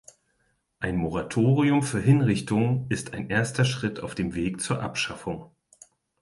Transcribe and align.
Ein 0.79 0.95
Moratorium 0.95 1.83
für 1.83 1.99
Hinrichtungen 1.99 2.87
ist 2.89 3.13
ein 3.13 3.29
erster 3.29 3.65
Schritt 3.65 3.99
auf 3.99 4.15
dem 4.15 4.33
Weg 4.33 4.59
zur 4.59 4.81
Abschaffung. 4.81 5.51